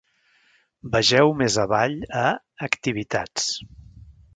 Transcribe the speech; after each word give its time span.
Vegeu 0.95 1.35
més 1.43 1.59
avall, 1.67 1.95
a 2.25 2.27
"Activitats". 2.73 3.51